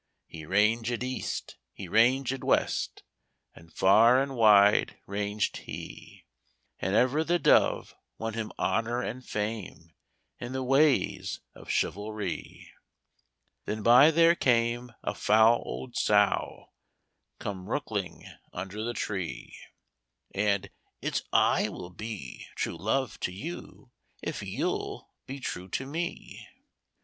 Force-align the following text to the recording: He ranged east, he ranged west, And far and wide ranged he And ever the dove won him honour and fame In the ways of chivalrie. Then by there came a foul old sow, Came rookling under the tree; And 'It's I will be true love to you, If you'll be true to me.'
He 0.25 0.47
ranged 0.47 1.03
east, 1.03 1.57
he 1.71 1.87
ranged 1.87 2.43
west, 2.43 3.03
And 3.53 3.71
far 3.71 4.19
and 4.19 4.35
wide 4.35 4.97
ranged 5.05 5.57
he 5.57 6.25
And 6.79 6.95
ever 6.95 7.23
the 7.23 7.37
dove 7.37 7.93
won 8.17 8.33
him 8.33 8.51
honour 8.57 9.03
and 9.03 9.23
fame 9.23 9.91
In 10.39 10.53
the 10.53 10.63
ways 10.63 11.41
of 11.53 11.67
chivalrie. 11.69 12.71
Then 13.65 13.83
by 13.83 14.09
there 14.09 14.33
came 14.33 14.91
a 15.03 15.13
foul 15.13 15.61
old 15.63 15.95
sow, 15.95 16.71
Came 17.39 17.69
rookling 17.69 18.25
under 18.51 18.83
the 18.83 18.95
tree; 18.95 19.55
And 20.33 20.71
'It's 21.03 21.21
I 21.31 21.69
will 21.69 21.91
be 21.91 22.47
true 22.55 22.75
love 22.75 23.19
to 23.19 23.31
you, 23.31 23.91
If 24.23 24.41
you'll 24.41 25.13
be 25.27 25.39
true 25.39 25.69
to 25.69 25.85
me.' 25.85 26.47